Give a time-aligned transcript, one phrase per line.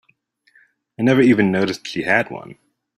[0.97, 2.57] I never even noticed she had one.